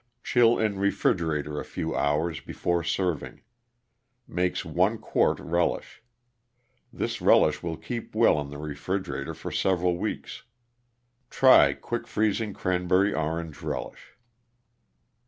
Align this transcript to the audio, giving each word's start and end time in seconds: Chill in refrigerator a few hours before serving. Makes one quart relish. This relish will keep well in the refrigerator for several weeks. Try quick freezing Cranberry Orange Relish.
Chill 0.23 0.57
in 0.57 0.79
refrigerator 0.79 1.59
a 1.59 1.63
few 1.63 1.95
hours 1.95 2.39
before 2.39 2.83
serving. 2.83 3.41
Makes 4.27 4.65
one 4.65 4.97
quart 4.97 5.39
relish. 5.39 6.01
This 6.91 7.21
relish 7.21 7.61
will 7.61 7.77
keep 7.77 8.15
well 8.15 8.41
in 8.41 8.49
the 8.49 8.57
refrigerator 8.57 9.35
for 9.35 9.51
several 9.51 9.95
weeks. 9.99 10.41
Try 11.29 11.73
quick 11.73 12.07
freezing 12.07 12.51
Cranberry 12.51 13.13
Orange 13.13 13.61
Relish. 13.61 14.15